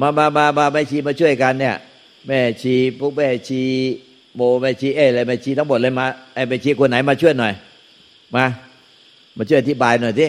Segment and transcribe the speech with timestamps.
[0.00, 1.76] มามามามาแม่ชีมาช่วยกันเนี่ย
[2.26, 3.62] แม่ชีพวกแม่ชี
[4.34, 7.52] โมแม่ชีเออะไรแม่ชีทั้งหมดเลยมาไอแม่ชีคนไหนมาช่วยหน่อย
[8.34, 8.44] มา
[9.36, 10.28] มาช่วยอธิบายหน่อยที่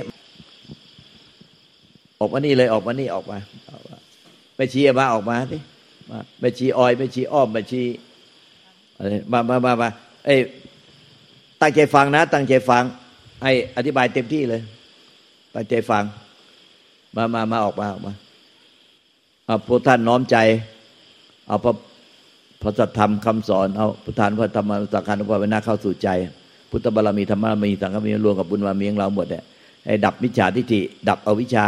[2.20, 3.38] ออกมานี่เลยออกมานี่ออกมา
[4.56, 5.62] แม่ชีมาออกมาที่
[6.10, 7.84] มาแม่ชีออยแม่ชีอ้อมแม่ชี
[8.98, 9.90] อะไรมามามามา
[10.26, 10.36] เอ้
[11.62, 12.84] ตั้งใจฟังนะ ตั้งใจฟัง
[13.44, 14.62] ให้อธิบายเต็มที่เลย
[15.56, 16.04] ตั้งใจฟัง
[17.16, 18.14] มามามาออกมาออกมา
[19.68, 20.38] พวกท่านน้อมใจ
[21.48, 21.74] เอาพระ
[22.62, 26.10] พระสัทธรรมคำสอนเอาพุทธานพระธรรมสังฆานุภาเวนาเข้าสู่ใจ
[26.72, 29.44] พุทธบารมีธรรมบารมีสังฆบารมีรวมกับบุญบารมีของเราหมดเนี่ย
[29.86, 31.68] ให้ดับมิจฉาทิฏฐิดับอวิชชา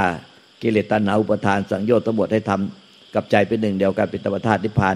[0.62, 4.92] กิเลสตัณหาอุปทานสังโยชน์ทั้งหมดให้ทำกับใจเป็นหนึ่งเดียวกันเป็นธรรมธาตุนิพพา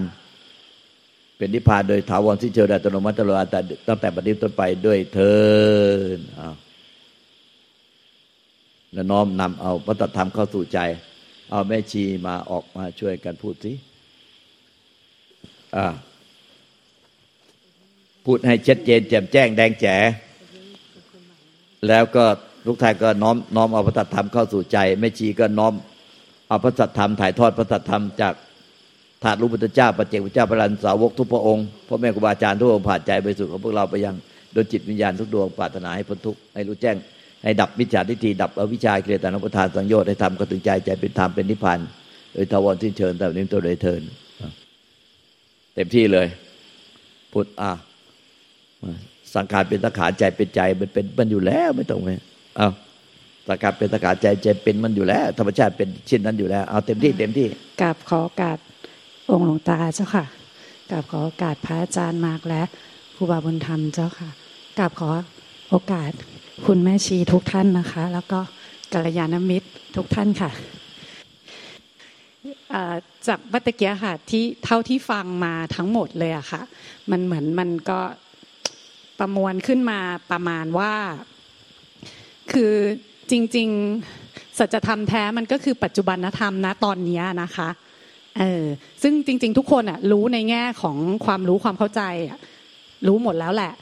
[1.38, 5.34] เป็นนิพพานโดยถาวรที่เจออัตโนมัติตลอดต่ตั้งแต่บัดนี้ต้นไปด้วยเทิ
[6.16, 6.54] นอ้าว
[8.92, 10.80] แล้วน้อมนำเอาพระตธรรมเข้าสู่ใจ
[11.50, 13.72] เอาแม่ชีมาออกมาช่วยกันพูดสิ
[18.24, 19.96] พูดให้ชัดเจนแจ่มแจ้งแดงแจ๋
[21.88, 22.24] แล้วก็
[22.66, 25.72] ลูกทายก็น้อมน้อมเอาพระธรรมเข้าสู่ใจแม่ชีก็น้อม
[26.48, 28.34] เอาพระธรรมถ่ายทอดพระธรรมจาก
[29.22, 34.14] ถาดรูปพุทธเจ้าปัจเจกพุทธเจ้าพระรันสาวกทุกพระองค์พ่อแม่ครูบาอาจารย์ทุกองค์ผ่านใจไปสู่ของพวกเราไปยัง
[34.52, 36.96] โดยจิตวิญญาณทุกดวงปรารถนาให้พ้นทุกข์ให้รู้แจ้ง
[37.44, 41.78] ให้ดับมิจฉาทิฏฐิดับอวิชชาเกลียดตานุปทานสังโยชน์ให้ทำก็ถึงใจใจเป็นธรรมเป็นนิพพาน
[42.32, 44.02] โดยทวารที่เชิญแต่นี้ตัวโดยเทิน
[45.74, 46.26] เต็มที่เลย
[47.32, 47.70] พุทธอะ
[49.34, 52.08] สังขารเป็นสังขารใจเป็นใจมันเป็นมันอยู่แล้วไม่ต้องไป
[52.56, 52.68] เอา
[53.48, 57.46] สังขารเป็นสังขารใจใจเป็นมันอยู่แล้ว ธรรมชาติเป็นเช่นนั้นอยู่แล้ว เอาเต็มที่เต็มที่
[57.80, 58.58] กราบขอโอกาส
[59.30, 60.24] องค์หลวงตาเจ้าค่ะ
[60.90, 62.62] กราบขอโอกาสพระอาจารย์มากและ
[63.14, 64.30] ครูบาบุญธรรมเจ้าค่ะ
[64.78, 65.10] กราบขอ
[65.70, 66.12] โอกาส
[66.62, 68.40] คุณแม่ชีทุกท่านนะคะ แล้วก็
[68.92, 70.50] กัลยาณมิตรทุกท่านค่ะ
[73.26, 76.62] จากบัตเกียค่ะที่เท่าที่ฟังมาทั้งหมดเลยอะค่ะ
[77.10, 78.00] มันเหมือนมันก็
[79.18, 79.98] ประมวลขึ้นมา
[80.30, 80.92] ประมาณว่า
[82.52, 82.72] คือ
[83.30, 83.68] จริง
[84.14, 87.68] ๆสัจธรรมแท้มันก็คือปัจจุบันธรรมนะตอนนี้นะคะ
[88.38, 88.64] เออ
[89.02, 92.38] ซึ่งจริง ๆ ทุกคนอะรู้ในแง่ของความรู้ความเข้าใจอะ
[93.06, 93.72] รู้หมดแล้วแหละ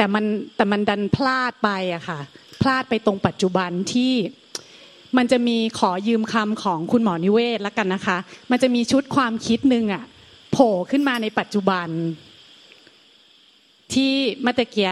[0.00, 2.20] แต่มันแต่มันดันพลาดไปอะค่ะ
[2.62, 4.14] พลาดไปตรงปัจจุบันที่
[5.16, 8.18] มันจะมีขอยืมคำของคุณหมอนิเวศแล้วกันนะคะ
[8.50, 10.04] มันจะมีชุดความคิดหนึ่งอะ
[10.52, 11.88] โผล่ขึ้นมาในปัจจุบัน
[13.94, 14.12] ที่
[14.44, 14.90] มัตเกีย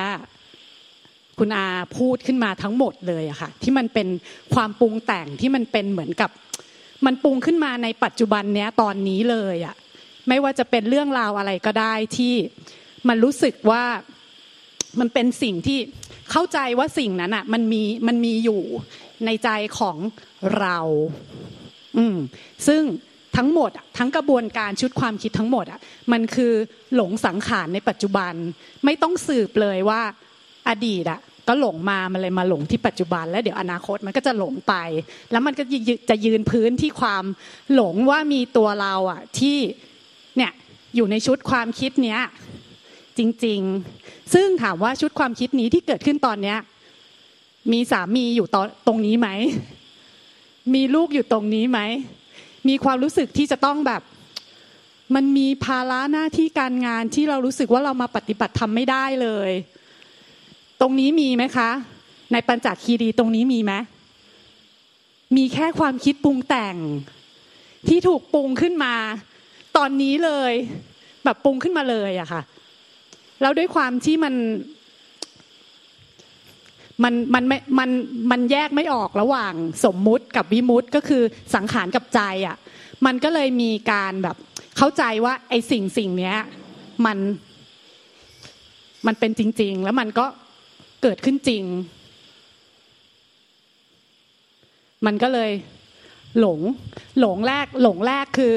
[1.39, 4.09] คุณอาพูดขึ้นมาทั้งหมดเลยอะค่ะที่มันเป็น
[4.55, 6.31] ความปรุงแต่งที่มันเป็นเหมือนกับ
[7.07, 9.75] มันปรุงขึ้นมาในปัจจุบันเนี้ยตอนนี้เลยอะ
[10.29, 12.35] ไม่ว่าจะเป็นเรื่องราวอะไรก็ได้ที่
[13.09, 13.85] มันรู้สึกว่า
[15.01, 15.79] มันเป็นสิ่งที่
[16.31, 18.63] เข้าใจว่าสิ่งนั้นอะ มันมีมันมีอยู่
[19.27, 19.97] ในใจของ
[20.59, 20.79] เรา
[21.97, 22.17] อืม
[22.67, 22.83] ซึ่ง
[23.37, 25.81] ทั้งหมดทั้งกระบวนการชุดความคิดทั้งหมดอะ
[26.13, 26.53] มันคือ
[26.95, 28.33] หลงสังขารในปัจจุบัน
[28.85, 30.01] ไม่ต้องสืบเลยว่า
[30.69, 34.75] อดีตอะ ก็หลงมามันเลยมาหลงที่ปัจจุบัน แล้วเดี๋ยวอนาคตมันก็จะหลงไป
[35.31, 35.63] แล้วมันก็
[36.11, 37.25] จะยืนพื้นที่ความ
[37.75, 39.59] หลงว่ามีตัวเราอะ ที่
[40.37, 40.53] เนี่ย
[40.97, 42.21] อยู่ในชุดความคิดเนี้ย
[43.19, 43.61] จริง
[43.97, 46.59] ๆ ซึ่งถามว่าชุดความคิดนี้ที่เกิดขึ้นตอนเนี้ย
[47.73, 48.57] มีสามีอยู่ต
[48.87, 49.29] ตรงนี้ไหม
[50.75, 51.81] มีลูกอยู่ตรงนี้ไหม
[52.69, 54.03] มีความรู้สึกที่จะต้องแบบ
[55.15, 59.51] มันมีภาระหน้าที่การงานที่เรารู้สึกว่าเรามาปฏิบัติทำไม่ได้เลย
[60.81, 61.71] ตรงนี้มีไหมคะ
[62.33, 63.73] ในปัญจคีรีตรงนี้มีไหม
[65.37, 66.77] มีแค่ความคิดปรุงแต่ง
[67.89, 68.95] ที่ถูกปรุงขึ้นมา
[69.77, 70.53] ตอนนี้เลย
[71.25, 72.43] แบบปรุงขึ้นมาเลยอะค่ะ
[73.41, 74.35] แล้วด้วยความที่มัน
[77.05, 77.91] มันมันไม่มัน
[78.31, 79.55] มันแยกไม่ออกระหว่าง
[79.85, 81.23] สมมุติกับวิมุติก็คือ
[81.55, 82.57] สังขารกับใจอะ
[83.07, 84.37] มันก็เลยมีการแบบ
[84.77, 86.37] เข้าใจว่า ไอ้สิ่งสิ่งเนี้ย
[87.07, 87.19] มัน
[89.07, 90.27] มันเป็นจริง ๆ แล้วมันก็
[91.03, 91.65] เกิดขึ้นจริง
[95.07, 95.51] มันก็เลย
[96.41, 96.61] หลง
[97.21, 98.55] หลงแรกหลงแรกคือ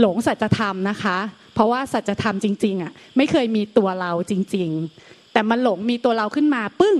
[0.00, 1.18] หลงสัจธรรมนะคะ
[1.56, 4.68] เพราะว่าสัจธรรมจริง ๆอะไม่เคยมีตัวเราจริง
[5.00, 6.96] ๆ แต่มันหลงมีตัวเราขึ้นมาปึ้ง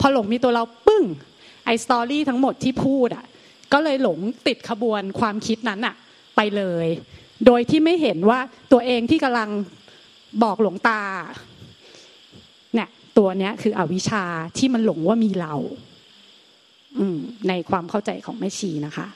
[0.00, 1.04] พอหลงมีตัวเราปึ้ง
[1.64, 3.24] ไอสตอรี่ทั้งหมดที่พูดอะ
[3.72, 5.94] ก็เลยหลงติดขบวนความคิดนั้นอะ
[6.36, 6.86] ไปเลย
[7.46, 8.40] โดยที่ไม่เห็นว่า
[8.72, 9.50] ตัวเองที่กำลัง
[10.42, 11.02] บอกหลวงตา
[12.74, 14.24] เนี่ยตัวเนี้ยคืออวิชชา
[14.58, 15.54] ที่มันหลงว่ามีเรา
[16.98, 17.18] อืม
[17.48, 19.06] ในความเข้าใจของแม่ชีนะคะ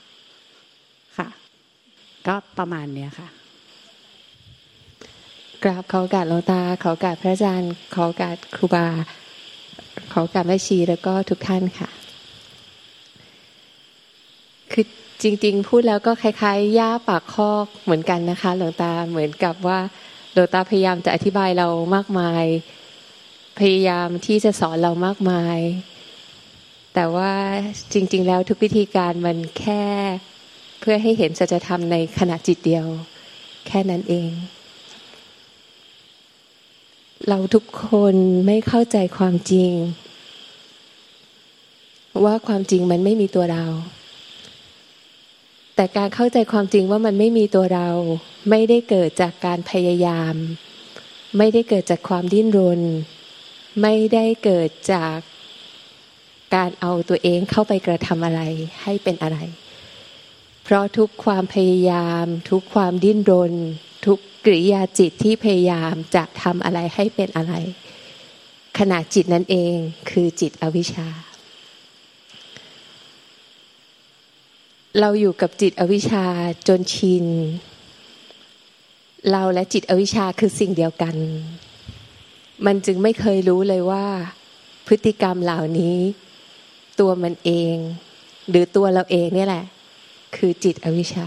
[1.18, 1.28] ค่ะ
[2.26, 3.28] ก็ประมาณเนี้ยค่ะ
[5.62, 8.86] กราบขอการหลวงตาขอการพระอาจารย์ขอการครูบา
[10.12, 11.88] ขอการแม่ชีแล้วก็ทุกท่านค่ะ
[14.72, 14.84] คือ
[15.22, 19.78] จจริง ๆ พูดแล้วก็คล้ายๆย่าปากคอกเหมือนกันนะคะ หลวงตาเหมือนกับว่า
[20.32, 22.44] หลวงตาพยายามจะอธิบายเรามากมาย
[23.58, 25.58] พยายามที่จะสอนเรามากมาย
[26.94, 27.32] แต่ว่า
[27.92, 29.84] จริง ๆ แล้วทุกวิธีการมันแค่
[30.80, 32.86] เพื่อให้เห็นสัจธรรมในขณะจิตเดียว
[33.66, 34.30] แค่นั้นเอง
[37.28, 38.14] เราทุกคน
[38.46, 39.72] ไม่เข้าใจความจริง
[42.24, 43.66] ว่าความจริงมันไม่มีตัวเรา
[45.76, 47.88] แต่การเข้าใจความจริงว่ามันไม่มีตัวเรา
[48.50, 50.34] ไม่ได้เกิดจากการพยายาม
[51.38, 52.80] ไม่ได้เกิดจากความดิ้นรน
[53.82, 55.18] ไม่ได้เกิดจาก
[56.54, 58.40] การเอาตัวเองเข้าไปกระทำอะไร
[58.82, 59.38] ให้เป็นอะไร
[60.64, 63.52] เพราะทุกความพยายาม ทุกความดิ้นรน
[64.06, 67.54] ทุก กริยาจิตที่พยายามจะทำอะไรให้เป็นอะไร
[68.78, 69.74] ขณะจิตนั้นเอง
[70.10, 71.08] คือจิตอวิชชา
[75.00, 76.24] เราอยู่กับจิตอวิชชา
[76.68, 77.26] จนชิน
[79.30, 81.16] เราและจิตอวิชชาคือสิ่งเดียวกัน
[82.66, 84.06] มันจึงไม่เคยรู้เลยว่า
[84.86, 85.98] พฤติกรรมเหล่านี้
[87.00, 87.76] ตัวมันเอง
[88.48, 89.64] หรือตัวเราเองนี่แหละ
[90.36, 91.26] คือจิตอวิชชา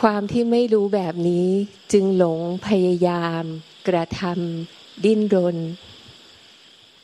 [0.00, 1.48] ความที่ไม่รู้แบบนี้
[1.92, 3.42] จึงหลงพยายาม
[3.88, 5.56] กระทำดิ้นรน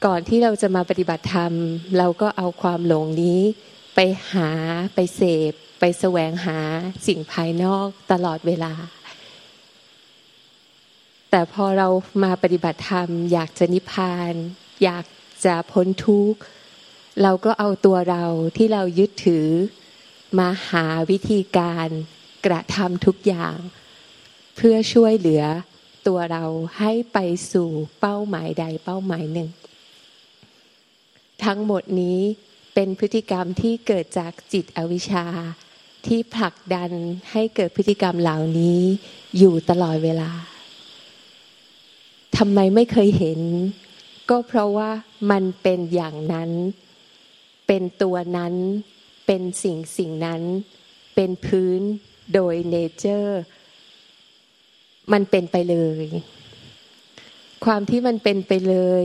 [0.05, 1.53] ก่อนที่เราจะมาปฏิบัติธรรม
[1.99, 3.41] เราก็เอาความหลงนี้
[3.95, 4.01] ไป
[4.33, 4.51] หา
[4.95, 6.59] ไปเสพ ไปแสวงหา
[7.07, 8.75] สิ่งภายนอกตลอดเวลา
[11.31, 11.89] แต่พอเรา
[12.25, 14.35] มาปฏิบัติธรรม อยากจะนิพพาน
[14.85, 15.05] อยาก
[15.45, 16.41] จะพ้นทุกข์
[17.23, 18.25] เราก็เอาตัวเรา
[18.57, 19.49] ที่เรายึดถือ
[20.39, 21.89] มาหาวิธีการ
[22.47, 23.57] กระทำทุกอย่าง
[24.57, 25.45] เพื่อช่วยเหลือ
[26.07, 26.45] ตัวเรา
[26.79, 27.19] ให้ไป
[27.53, 29.51] สู่เป้าหมายใดเป้าหมายหนึ่ง
[31.45, 32.21] ทั้งหมดนี้
[32.75, 35.27] เป็นพฤติกรรมที่เกิดจากจิตอวิชชา
[36.07, 36.91] ที่ผลักดัน
[37.33, 38.81] ให้เกิดพฤติกรรมเหล่านี้
[39.39, 40.31] อยู่ตลอดเวลา
[42.37, 43.41] ทำไมไม่เคยเห็น
[44.31, 44.91] ก็เพราะว่า
[45.31, 46.51] มันเป็นอย่างนั้น
[47.67, 48.55] เป็นตัวนั้น
[49.27, 50.43] เป็นสิ่งสิ่งนั้น
[51.15, 51.81] เป็นพื้น
[52.35, 53.41] โดยเนเจอร์
[55.13, 56.07] มันเป็นไปเลย
[57.65, 59.05] ความที่มันเป็นไปเลย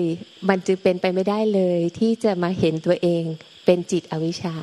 [0.50, 3.24] มันจึงเป็นไปไม่ได้เลย ที่จะมาเห็นตัวเอง
[3.66, 4.56] เป็นจิตอวิชชา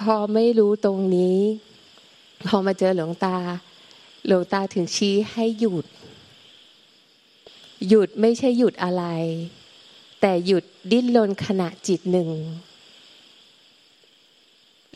[0.00, 1.38] พอไม่รู้ตรงนี้
[2.46, 3.38] พอมาเจอหลวงตา
[4.26, 5.86] หลวงตาถึงชี้ให้หยุด
[7.88, 9.04] หยุดไม่ใช่หยุดอะไร
[10.20, 12.30] แต่หยุดดิ้นรนขณะจิตหนึ่ง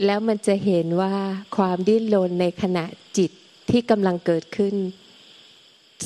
[0.04, 1.14] แล้วมันจะเห็นว่า
[1.56, 2.84] ความดิ้นรนในขณะ
[3.16, 3.30] จิต
[3.70, 4.74] ที่กำลังเกิดขึ้น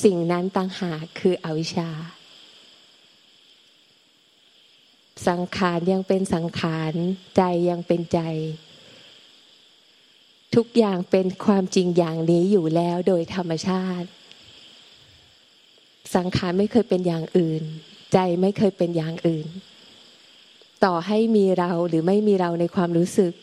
[0.03, 1.89] สิ่งนั้นต่างหากคืออวิชชา
[5.27, 6.93] สังขารยังเป็นสังขาร
[7.37, 8.19] ใจยังเป็นใจ
[10.55, 14.07] ทุกอย่างเป็นความจริงอย่างนี้อยู่แล้วโดยธรรมชาติ
[16.15, 17.63] สังขารไม่เคยเป็นอย่างอื่น
[18.13, 19.47] ใจไม่เคยเป็นอย่างอื่น
[20.85, 23.33] ต่อให้มีเราหรือไม่มีเราในความรู้สึก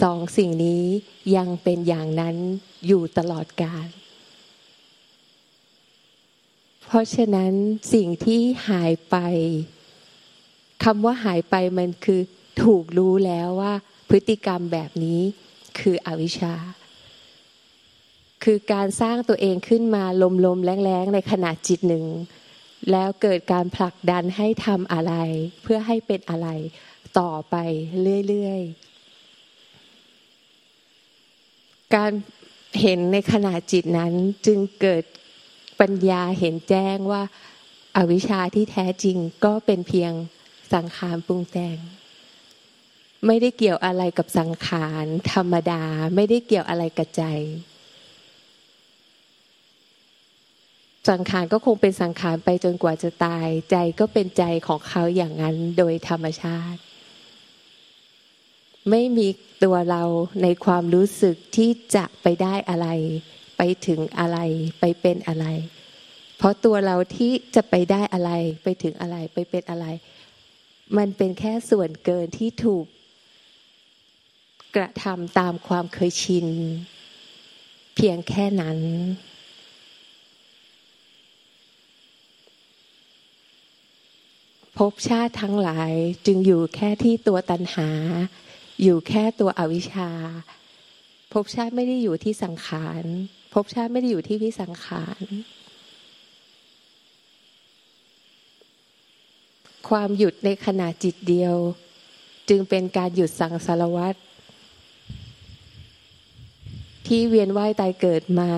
[0.00, 0.84] สองสิ่งนี้
[1.36, 2.36] ยังเป็นอย่างนั้น
[2.86, 3.88] อยู่ตลอดกาล
[6.84, 7.52] เพราะฉะนั้น
[7.94, 9.16] สิ่งที่หายไป
[10.84, 12.20] คำว่าหายไปมันคือ
[12.62, 13.74] ถูกรู้แล้วว่า
[14.08, 15.20] พฤติกรรมแบบนี้
[15.78, 16.54] คืออวิชชา
[18.44, 20.04] คือการสร้างตัวเองขึ้นมา
[20.46, 22.06] ลมๆแรงๆในขณะจิตหนึ่ง
[22.90, 25.14] แล้วเกิดการผลักดันให้ทำอะไร
[25.62, 26.48] เพื่อให้เป็นอะไร
[27.18, 27.56] ต่อไป
[28.28, 28.91] เรื่อยๆ
[31.94, 32.12] การ
[32.80, 34.12] เห็นในขณะจิตนั้น
[34.46, 35.04] จึงเกิด
[35.80, 37.22] ปัญญาเห็นแจ้งว่า
[37.96, 40.12] อาวิชชาที่แท้จริงก็เป็นเพียง
[40.74, 41.76] สังขารปรุงแต่ง
[43.26, 45.82] ไม่ได้เกี่ยวอะไรกับสังขารธรรมดา
[46.14, 47.24] ไม่ได้เกี่ยวอะไรกับใจ
[51.10, 56.80] สังขารก็คงเป็นสังขารไปจนกว่าจะตาย ใจก็เป็นใจของเขาอย่างนั้นโดยธรรมชาติ
[58.90, 59.28] ไม่มี
[59.64, 60.02] ตัวเรา
[60.42, 62.88] ในความรู้สึกที่จะไปได้อะไร
[63.56, 64.38] ไปถึงอะไร
[64.80, 65.46] ไปเป็นอะไร
[66.36, 68.30] เพราะตัวเราที่จะไปได้อะไร
[68.62, 69.86] ไปถึงอะไรไปเป็นอะไร
[70.96, 72.84] มันเป็นแค่ส่วนเกินที่ถูก
[74.76, 76.48] กระทำตามความเคยชิน
[77.94, 78.78] เพียงแค่นั้น
[84.76, 85.92] ภพชาติทั้งหลาย
[86.26, 87.88] จึงอยู่แค่ที่ตัวตันหา
[88.82, 90.10] อยู่แค่ตัวอวิชชา
[91.32, 93.04] ภพชาติไม่ได้อยู่ที่สังขาร
[93.52, 95.22] ภพชาติไม่ได้อยู่ที่วิสังขาร
[99.88, 101.56] ความหยุดในขณะจิตเดียว
[102.48, 104.18] จึงเป็นการหยุดสังสารวัตร
[107.06, 108.50] ที่เวียนว่ายตายเกิดมา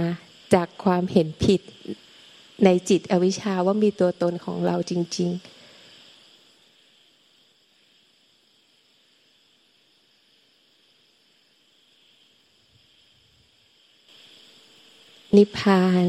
[0.55, 1.61] จากความเห็นผิด
[2.65, 5.54] ในจิตอวิชชาว่ามีตัวตนของเราจริง ๆ
[15.37, 16.05] นิพพาน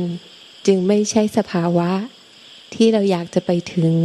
[0.67, 1.91] จึงไม่ใช่สภาวะ
[2.75, 3.95] ที่เราอยากจะไปถึง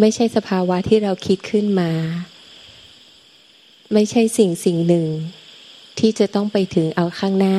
[0.00, 1.92] ไม่ใช่สภาวะที่เราคิดขึ้นมา
[3.92, 5.06] ไม่ใช่สิ่งสิ่งหนึ่ง
[5.98, 7.58] ที่จะต้องไปถึงเอาข้างหน้า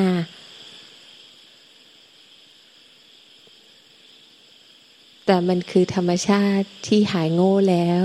[5.26, 8.02] แต่มันคือธรรมชาติที่หายโง่แล้ว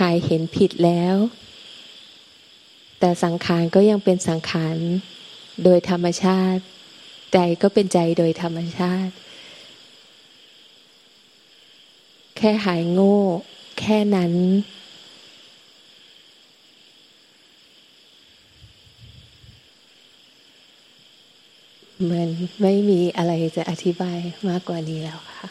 [0.00, 1.16] หายเห็นผิดแล้ว
[3.00, 4.76] แต่สังขารก็ยังเป็นสังขาร
[5.64, 6.62] โดยธรรมชาติ
[7.32, 9.14] ใจก็เป็นใจโดยธรรมชาติ
[12.36, 13.18] แค่หายโง่
[13.80, 14.32] แค่นั้น
[22.02, 22.28] เหมือน
[22.62, 25.48] ไม่มีอะไรจะอธิบายมากกว่านี้แล้วค่ะ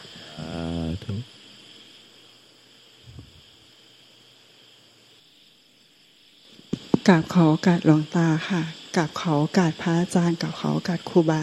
[7.08, 11.32] กราบขอโอกาสหลวงตาค่ะ กราบขอโอกาสพระอาจารย์กราบขอโอกาสครูบ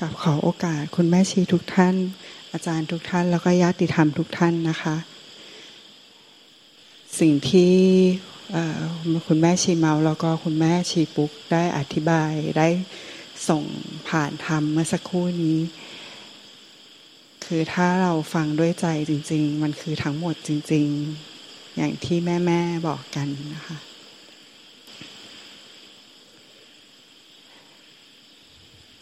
[0.00, 1.94] กราบขอโอกาสคุณแม่ชีทุกท่าน
[2.52, 4.96] อาจารย์ทุกท่านแล้วก็ญาติธรรมทุกท่านนะคะ
[7.20, 7.74] สิ่งที่
[9.26, 12.68] คุณแม่ชีเมาแล้วก็คุณแม่ชีปุ๊กได้อธิบายได้
[13.48, 13.62] ส่ง
[14.08, 15.58] ผ่านธรรมเมื่อสักครู่นี้
[17.44, 20.86] คือถ้าเราฟังด้วยใจจริง ๆ มันคือทั้งหมดจริง
[21.32, 23.76] ๆ อย่างที่แม่ ๆ บอกกันนะคะ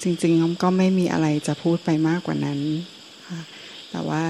[0.02, 2.58] จริงๆอมก็ไม่มีอะไรจะพูดไปมากกว่านั้น
[3.28, 3.40] ค่ะ
[3.90, 4.24] แต่ว่า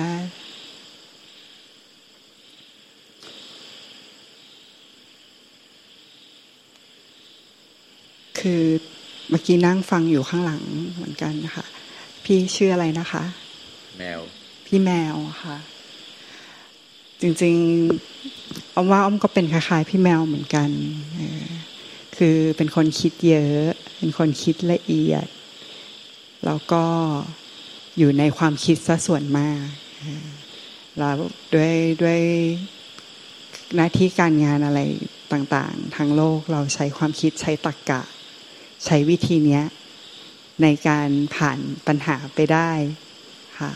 [8.38, 8.64] คือ
[9.30, 10.62] เมื่อกี้นั่งฟังอยู่ข้างหลัง
[10.94, 11.66] เหมือนกันนะคะ
[12.24, 13.24] พี่ชื่ออะไรนะคะ
[13.98, 14.20] แมว
[14.66, 15.56] พี่แมวค่ะ
[17.20, 20.70] จริงๆอมว่าอมก็เป็นคล้ายๆ พี่แมวเหมือนกัน
[22.16, 23.66] คือเป็นคนคิดเยอะ
[23.98, 25.26] เป็นคนคิดละเอียด
[26.46, 26.84] แล้วก็
[27.98, 29.62] อยู่ในความคิดซะส่วนมาก
[30.98, 31.16] แล้ว
[31.54, 32.20] ด้วยด้วย
[33.74, 34.80] หน้าที่การงานอะไร
[35.32, 38.02] ต่างๆทั้งโลกเราใช้ความคิดใช้ตรรกกะ
[38.84, 39.60] ใช้วิธีนี้
[40.62, 42.70] ในการผ่านปัญหาไปได้
[43.58, 43.72] ค่ะ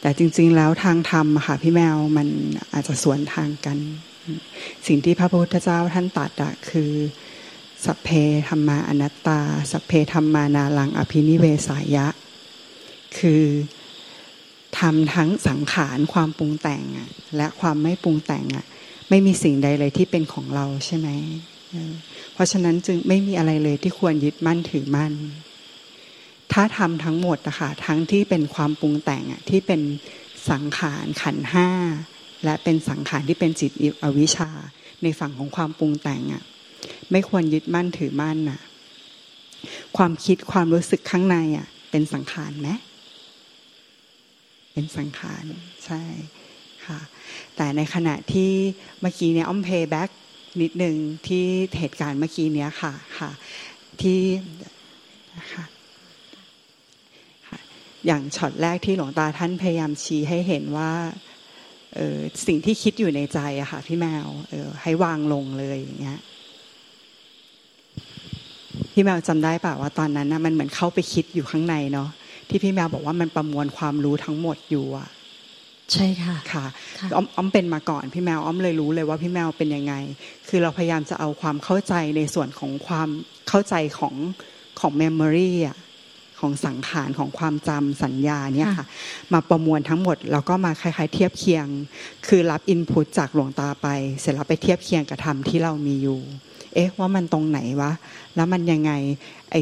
[0.00, 2.28] แต่จริง ๆ แล้วทางธรรมค่ะพี่แมวมัน
[2.72, 3.78] อาจจะสวนทางกัน
[4.86, 6.90] สิ่งที่พระพุทธเจ้าท่านตัดอะคือ
[7.84, 8.08] สัพเพ
[8.48, 9.40] ธรรมาอนัตตา
[9.72, 12.06] สัพเพธรรมานาลังอภินิเวสายะ
[13.18, 13.44] คือ
[14.78, 16.84] ทำทั้งสังขารความปรุงแต่ง
[17.36, 18.66] และความไม่ปรุงแต่งอะ
[19.08, 21.08] ไม่มีสิ่งใดเลยที่เป็นของเราใช่ไหม
[22.32, 25.12] เพราะฉะนั้นจึงไม่มีอะไรเลยที่ควรยึดมั่นถือมั่น
[26.52, 29.80] ถ้าทำทั้งหมดนะคะทั้งที่เป็นความปรุงแต่งอะที่เป็น
[30.50, 31.68] สังขารขันห้า
[32.44, 33.72] และเป็นสังขารที่เป็นจิต
[34.02, 34.50] อวิชชา
[35.02, 36.42] ในฝั่งของความปรุงแต่งอะ
[37.10, 38.60] ไม่ควรยึดมั่นถือมั่นน่ะ
[39.96, 42.68] ความคิดความรู้สึกข้างในอะ เป็นสังขารไหม
[44.72, 45.44] เป็นสังขาร
[45.84, 46.02] ใช่
[46.86, 47.00] ค่ะ
[47.56, 48.50] แต่ในขณะที่
[49.00, 50.10] เมื่อกี้เนี่ยอ้อม playback
[50.62, 50.96] นิดหนึ่ง
[51.26, 51.44] ที่
[51.78, 53.30] เหตุการณ์เมื่อกี้เนี้ยค่ะค่ะ
[54.00, 54.20] ที่
[55.52, 55.64] ค่ะ
[58.06, 60.92] อย่างช็อตแรกที่หลวงตาท่านพยายามชี้ให้เห็นว่า
[61.98, 66.20] ออสิ่งที่คิดอยู่ในใจอะค่ะพี่แมวออให้วางลงเลยอย่างเงี้ย
[68.92, 72.08] พี่แมวจำได้ป่าว่าตอนนั้นนะมันเหมือนเข้าไปคิดอยู่ข้างในเนาะ
[72.48, 75.08] ที่พี่แมวบอกว่ามันประมวลความรู้ทั้งหมดอยู่อะ
[75.92, 76.66] ใช่ค่ะค่ะ
[77.16, 79.94] อ้อมอ้อมเป็นมาก่อนพี่แมวอ้อมเลยรู้เลยว่าพี่แมวเป็นยังไง
[80.48, 83.08] คือเราพยายามจะเอาความเข้าใจในส่วนของความ
[83.48, 84.14] เข้าใจของ
[84.80, 85.78] ของเมมโมรีอะ
[86.40, 88.86] ของสังขารของความจำสัญญาเนี่ยค่ะ
[89.32, 91.66] มาประมวลทั้งหมดแล้วก็มาคล้ายๆ เทียบเคียง
[92.26, 93.86] คือรับอินพุตจากหลวงตาไป
[94.20, 96.20] เสร็จแล้วไปเทียบเคียงกับธรรมที่เรามีอยู่
[96.74, 97.92] เอ๊ะ ว่ามันตรงไหนวะ
[98.36, 98.92] แล้วมันยังไง
[99.50, 99.60] ไอ้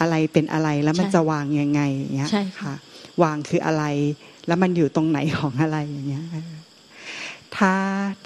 [0.00, 2.28] อะไรเป็นอะไรแล้วมันจะวางยังไงอย่างเงี้ย
[2.60, 2.74] ค่ะ
[3.22, 3.84] วางคืออะไร
[4.46, 6.24] แล้วมันอยู่ตรงไหนของอะไรอย่างเงี้ย
[7.56, 7.74] ถ้า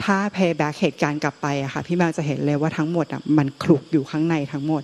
[0.02, 4.82] ถ้าเพย์แบ็กเหตุการณ์กลับไปอะค่ะ พี่แมวจะเห็นเลยว่าทั้งหมดอะมันคลุกอยู่ข้างในทั้งหมด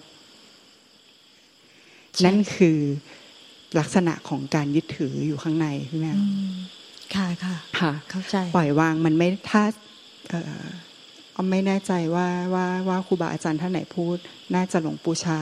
[2.25, 2.79] นั่นคือ
[3.79, 6.19] ลักษณะของการยึดถืออยู่ข้างในพี่แมว
[7.15, 9.63] ค่ะค่ะ ค่ะ เข้าใจ ปล่อยวางมันไม่ถ้า
[11.43, 14.17] ออมไม่แน่ใจว่าว่าว่าครูบาอาจารย์ท่านไหนพูด
[14.55, 15.41] น่าจะหลวงปู่ชา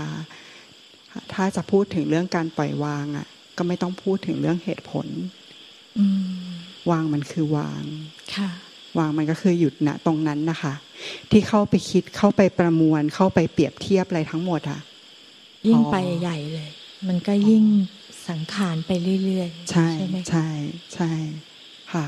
[1.35, 3.27] ถ้าจะพูดถึงเรื่องการปล่อยวางอะ
[3.57, 5.07] ก็ไม่ต้องพูดถึงเรื่องเหตุผล
[6.91, 7.83] วางมันคือวาง
[8.37, 8.51] ค่ะ
[8.99, 10.75] วางมันก็คือหยุดณตรงนั้นนะคะ
[11.31, 14.81] ที่เข้าไปคิดเข้าไปประมวลเข้าไปเปรียบเทียบอะไรทั้งหมดอะ
[15.69, 16.71] ยิ่งอ๋อไปใหญ่เลย
[17.09, 17.65] มันก็ยิ่ง
[18.29, 18.91] สังขารไป
[19.25, 20.49] เรื่อยๆใช่ไหมใช่
[20.95, 21.11] ใช่
[21.93, 22.07] ค่ะ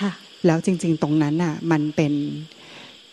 [0.00, 0.12] ค่ะ
[0.46, 2.12] แล้วจริง ๆ ตรงนั้นน่ะ มันเป็น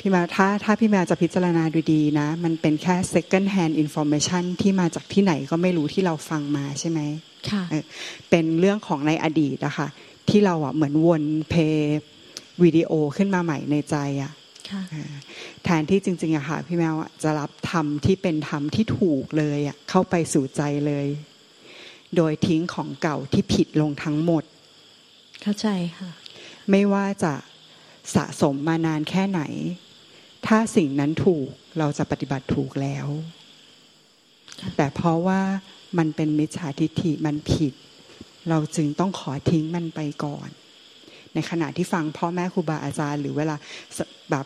[0.05, 6.99] พี่มาถ้าถ้าพี่มาจะพิจารณาดูดีนะ มันเป็นแค่ second hand information ที่มาจากที่ไหนก็ไม่รู้ที่เราฟังมาใช่ไหม
[7.49, 7.83] ค่ะเออ
[8.29, 9.87] เป็นเรื่องของในอดีตอะค่ะ
[10.29, 11.99] ที่เราอะเหมือนวนเพย์
[12.63, 14.31] วิดีโอขึ้นมาใหม่ในใจอะ
[14.71, 15.13] ค่ะเออ
[15.63, 21.07] แทนที่จริงๆอะค่ะพี่แมวอะจะรับธรรมที่เป็นธรรมที่ถูกเลยอะเข้าไปสู่ใจเลย
[22.15, 24.43] โดยทิ้งของเก่าที่ผิดลงทั้งหมด
[25.41, 25.67] เข้าใจ
[25.99, 26.11] ค่ะ
[26.71, 27.33] ไม่ว่าจะ
[28.15, 29.41] สะสมมานานแค่ไหน
[30.47, 31.47] ถ้าสิ่งนั้นถูก
[31.79, 33.07] เราจะปฏิบัติถูกแล้ว
[34.61, 35.41] ค่ะแต่เพราะว่า
[35.97, 37.73] มันเป็นมิจฉาทิฏฐิมันผิด
[38.49, 40.49] เราจึงต้องขอทิ้งมันไปก่อน
[41.33, 43.55] ในขณะที่ฟังพ่อแม่ครูบาอาจารย์ หรือเวลา
[43.97, 43.99] ส
[44.31, 44.45] แบบ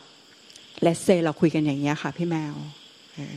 [0.82, 2.56] เลสเซเราคุยกันอย่างเงี้ยค่ะ พี่แมว
[3.14, 3.36] เออ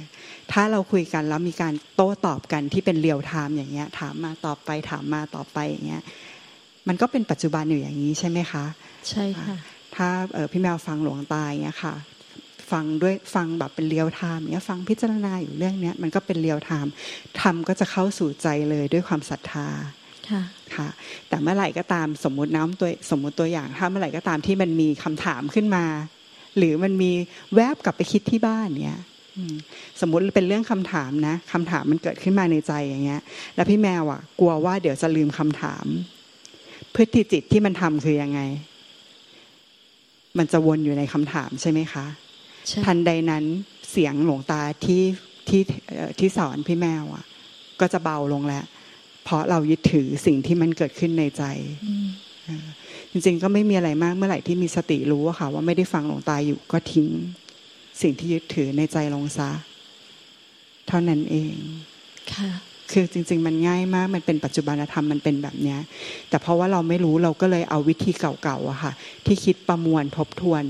[0.53, 6.03] ถ้าเราคุยกันแล้วมีการโต้ตอบกันที่เป็น real-time อย่างเงี้ย ถามมาตอบไปถามมาตอบไปอย่างเงี้ย
[6.89, 8.65] มันก็เป็นปัจจุบันอยู่อย่างนี้ใช่ไหมคะ
[9.09, 9.57] ใช่ค่ะ
[9.97, 11.95] ถ้าเอ่อพี่แมวฟังหลวงตาอย่างเงี้ยค่ะ
[12.73, 19.69] ฟังด้วยฟังแบบเป็น real-time เนี้ยฟังพิจารณาอยู่เรื่องเนี้ยมันก็เป็น real-time ธรรมก็จะเข้าสู่ใจเลยด้วยความศรัทธา
[20.29, 20.43] ค่ะ
[20.75, 20.89] ค่ะ
[21.29, 25.85] แต่เมื่อไหร่ก็ตามสมมุติน้ำตัวสมมุติตัวอย่างถ้าเมื่อไหร่ก็ตามที่มันมีคำถามขึ้นมา
[26.57, 27.11] หรือมันมี
[27.55, 29.01] แวบกลับไปคิดที่บ้านเนี้ย
[29.37, 29.55] อืม
[30.01, 33.23] สมมุติเป็นเรื่องคำถามนะคำถามมันเกิดขึ้นมาในใจอย่างเงี้ย
[33.55, 35.87] แล้วพี่แมวอะ กลัวว่าเดี๋ยวจะลืมคำถาม
[36.95, 38.41] พฤติจิตที่มันทำคือยังไง
[40.39, 42.30] มันจะวนอยู่ในคำถามใช่ไหมคะใช่
[42.85, 43.45] ทันใดนั้น
[43.91, 45.03] เสียงหลวงตาที่
[45.49, 47.25] ที่เอ่อที่สอนพี่แมวอะ
[47.81, 48.65] ก็จะเบาลงแล้ว
[49.25, 51.45] เพราะเรายึดถือสิ่งที่มันเกิดขึ้นในใจ
[51.87, 52.07] อืม
[52.47, 52.67] เออ
[53.11, 57.09] จริงๆก็ไม่มีอะไรมากเมื่อไหร่ที่มีสติรู้อะค่ะ ว่าไม่ได้ฟังหลวงตาอยู่ก็ทิ้ง
[58.03, 59.51] สิ่งที่ยึดถือในใจลงซะ
[60.89, 61.55] เท่านั้นเอง
[62.35, 62.51] ค่ะ
[62.95, 65.81] คือจริง ๆ มันง่ายมากมันเป็นปัจจุบันธรรมมันเป็นแบบเนี้ย
[66.29, 68.93] แต่เพราะว่าเราไม่รู้เราก็เลยเอาวิธีเก่าๆอะค่ะ
[69.27, 70.65] ที่คิดประมวลทบทวน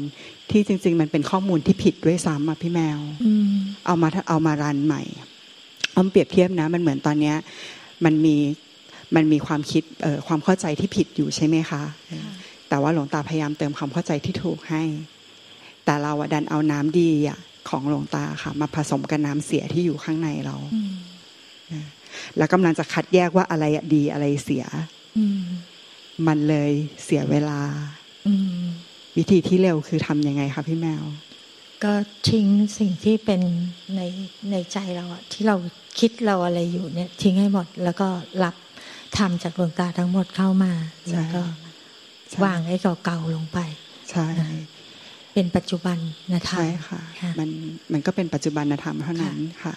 [0.50, 3.52] ที่จริง ๆ มันเป็นข้อมูลที่ผิดด้วยซ้ำอะพี่แมวอืม
[3.86, 5.02] เอามาเอามารันใหม่
[5.94, 7.36] อ้อมเปรียบเทียบนะ มันเหมือนตอนเนี้ย
[8.04, 8.36] มันมี
[9.14, 12.28] มันมีความคิดเอ่อความเข้าใจที่ผิดอยู่ใช่ไหมคะเออ
[12.68, 14.82] แต่ว่าหลวงตาพยายามเติมความเข้าใจที่ถูกให้
[15.84, 20.92] แต่เราอะดันเอาน้ำดีอะของหลวงตาค่ะ มาผสมกับน้ำเสียที่อยู่ข้างในเราอืม
[22.36, 24.64] แล้วกำลังจะคัดแยกว่าอะไรอะดีอะไรเสีย
[25.18, 25.42] อืม
[26.26, 26.72] มันเลย
[27.04, 27.60] เสียเวลา
[28.28, 28.49] อืม
[29.20, 31.04] วิธีที่เร็วคือทำยังไงคะพี่แมว
[31.84, 31.92] ก็
[32.30, 32.46] ทิ้ง
[32.78, 33.40] สิ่งที่เป็น
[33.96, 34.00] ใน
[34.50, 35.56] ในใจเราอะที่เรา
[36.00, 38.08] คิดเราอะไรอยู่เนี่ยทิ้งให้หมด แล้วก็
[38.44, 38.54] รับ
[39.18, 40.72] ทำจากดวงตาทั้งหมดเข้ามา
[41.08, 41.42] ใช่แล้วก็
[42.30, 43.58] ใช่วางไอ้เก่าๆลงไป
[44.10, 44.26] ใช่
[45.34, 45.98] เป็นปัจจุบัน
[46.34, 47.48] นะคะใช่ค่ะค่ะ มัน
[47.92, 49.74] มันก็เป็นปัจจุบันธรรมเท่านั้นค่ะ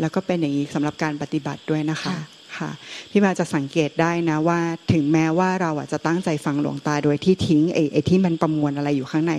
[0.00, 2.16] แล้วก็เป็นอย่างนี้สำหรับการปฏิบัติด้วยนะคะ
[2.58, 4.60] ค่ะค่ะพี่มาจะสังเกตได้นะว่า
[4.92, 9.34] ถึงแม้ว่าเราอะจะตั้งใจฟังหลวงตาโดยที่ทิ้งไอ้ไอ้ที่มันประมวลอะไรอยู่ข้างใน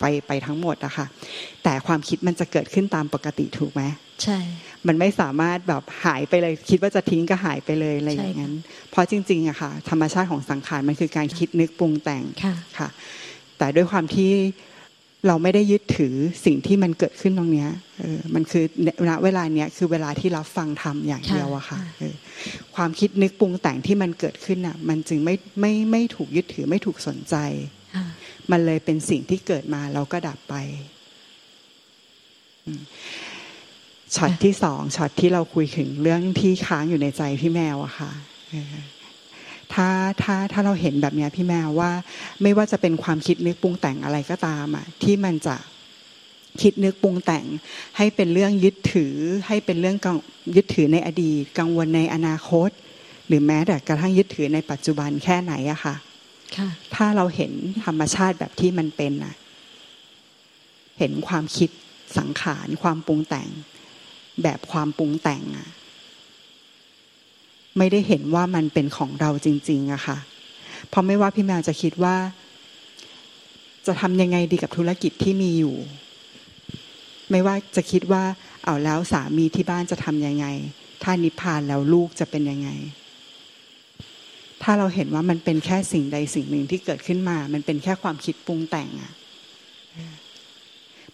[0.00, 1.06] ไปไปทั้งหมดอะค่ะ
[1.64, 3.82] แต่ความคิดมันจะเกิดขึ้นตามปกติถูกไหม
[4.22, 4.38] ใช่
[4.86, 8.54] มันไม่สามารถแบบหายไปเลยคิดว่าจะทิ้งก็หายไปเลยอะไรอย่างนั้น
[8.90, 12.88] เพราะจริงๆอะค่ะ ธรรมชาติของสังขารมันคือการคิดนึกปรุงแต่งค่ะค่ะ
[13.58, 14.32] แต่ด้วยความที่
[15.26, 18.64] เราไม่ได้ยึดถือสิ่งที่มันเกิดขึ้นตรงเนี้ยเออมันคือ
[19.08, 22.14] ณเวลาเนี้ยคือเวลาที่รับฟังธรรมอย่างเดียวอะค่ะค่ะเออ
[22.74, 27.36] ความคิดนึกปรุงแต่งที่มันเกิดขึ้นอะมันจึงไม่ไม่ไม่ถูกยึดถือไม่ถูกสนใจ
[27.94, 28.06] ค่ะ
[28.50, 30.54] มันเลยเป็นสิ่งที่เกิดมาแล้วก็ดับไป
[32.66, 32.82] อืม
[34.16, 38.10] ช็อตที่สองช็อตที่เราคุยถึงเรื่องที่ค้างอยู่ในใจพี่แมวอะค่ะ
[38.50, 38.74] เออ
[39.74, 39.88] ถ้า
[40.22, 41.90] ถ้าถ้าเราเห็นแบบเนี้ยพี่แมวว่า
[42.42, 45.56] ไม่ว่าจะเป็นความคิดนึกปรุงแต่งอะไรก็ตามอะที่มันจะ
[46.62, 47.44] คิดนึกปรุงแต่ง
[47.96, 49.14] ให้เป็นเรื่องยึดถือ
[49.48, 50.16] ให้เป็นเรื่องกัง
[50.56, 52.70] ยึดถือในอดีต กังวลในอนาคต
[53.26, 55.94] หรือแม้แต่กระทั่งยึดถือในปัจจุบันแค่ไหนอะค่ะ
[56.56, 57.52] ค่ะถ้าเราเห็น
[57.84, 59.34] ธรรมชาติแบบที่มันเป็นน่ะ
[60.98, 61.70] เห็นความคิด
[62.18, 63.48] สังขารความปรุงแต่ง
[64.42, 65.68] แบบความปรุงแต่งอะ
[67.78, 70.18] ไม่ได้เห็นว่ามันเป็นของเราจริงๆอะค่ะ
[70.88, 72.16] เพราะไม่ว่าพี่แมวจะคิดว่า
[73.86, 75.76] จะทำยังไงดีกับธุรกิจที่มีอยู่
[77.30, 78.22] ไม่ว่าจะคิดว่า
[78.64, 80.46] เอาแล้วสามีที่บ้านจะทำยังไง
[81.02, 82.70] ถ้านิพพานแล้วลูกจะเป็นยังไง
[84.62, 89.12] ถ้าเราเห็นว่ามันเป็นแค่สิ่งใดสิ่งหนึ่งที่เกิดขึ้นมา มันเป็นแค่ความคิดปรุงแต่งอะ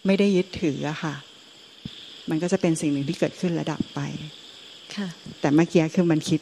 [0.07, 1.15] ไม่ได้ยึดถืออะค่ะ
[2.31, 4.01] มันก็จะเป็นสิ่งหนึ่งที่เกิดขึ้นระดับไป
[5.41, 6.41] แต่เมื่อกี้คือมันคิด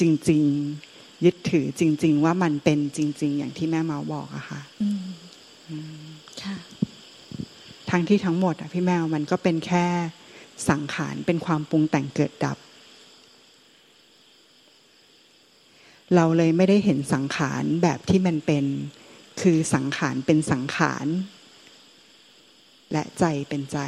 [0.00, 0.42] จริง
[0.84, 5.04] ๆ ยึดถือจริง ๆ ว่ามันเป็นจริง ๆ อย่างที่แม่เมาบอกอะค่ะอืม
[6.42, 6.56] ค่ะ
[7.90, 9.86] ทั้งที่ทั้งหมดอะพี่แมวมันก็เป็นแค่
[10.70, 12.58] สังขารเป็นความปรุงแต่งเกิดดับ
[16.14, 18.64] เราเลยไม่ได้เห็นสังขารแบบที่มันเป็น
[19.40, 21.06] คือสังขารเป็นสังขาร
[22.92, 23.78] และใจเป็นใจ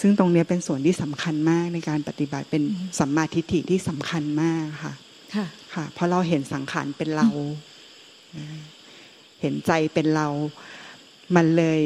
[0.00, 2.62] ซึ่งตรงเนี้ยเป็นส่วนที่สำคัญมากในการปฏิบัติเป็น
[2.98, 4.92] สัมมาทิฏฐิที่สำคัญมากค่ะ
[5.34, 7.28] ค่ะค่ะเพราะเราเห็นสังขารเป็นเรา
[8.32, 8.56] เออ
[9.40, 10.28] เห็นใจเป็นเรา
[11.36, 11.80] มันเลย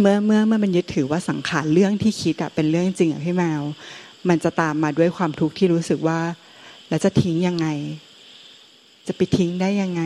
[0.00, 3.62] เมื่อเมื่อเมื่อมันยึดถือว่าสังขารเรื่องที่คิดอะเป็นเรื่องจริงอะพี่แมว
[4.28, 6.20] มันจะตามมาด้วยความทุกข์ที่รู้สึกว่า
[6.88, 7.66] แล้วจะทิ้งยังไง
[9.06, 10.02] จะไปทิ้งได้ยังไง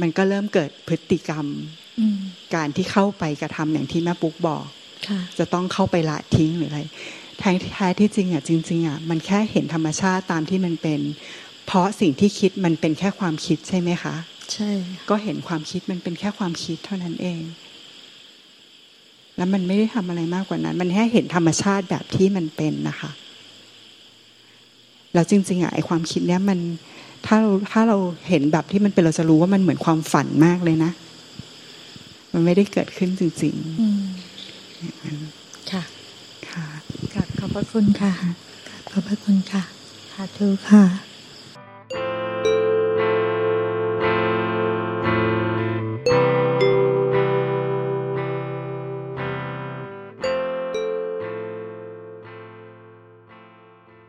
[0.00, 1.46] มันก็เริ่มเกิดพฤติกรรม
[1.98, 2.18] อืม
[2.54, 4.85] การที่เข้าไปกระทำอย่างที่แม่ปุ๊กบอกค่ะ
[5.38, 6.80] จะต้องเข้าไปละทิ้งหรืออะไร
[7.38, 11.00] แท้แท้ที่จริงอะจริงๆอะมันแค่เห็นธรรมชาติตามที่มันเป็น
[11.66, 14.14] เพราะสิ่งที่คิดมันเป็นแค่ความคิดใช่ไหมคะ
[14.52, 14.70] ใช่
[15.10, 17.42] ก็เห็นความคิดมันเป็นแค่ความคิดเท่านั้นเอง
[19.36, 23.10] แล้วมันไม่ได้ทำอะไรมากกว่านั้น มันแค่เห็นธรรมชาติแบบที่มันเป็นนะคะ
[25.14, 26.58] แล้วจริง ๆอะไอความคิดเนี้ยมัน
[27.26, 30.92] ถ้าเราถ้าเราเห็นแบบที่มันเป็นเราจะรู้ว่ามันเหมือนความฝันมากเลยนะ
[32.32, 33.95] มันไม่ได้เกิดขึ้นจริงอืม
[35.70, 35.82] ค่ะ
[36.48, 36.66] ค่ะ
[37.12, 38.12] กราบขอบพระคุณค่ะ
[38.90, 39.62] ขอบพระคุณค่ะ
[40.10, 41.15] สาธุค่ะ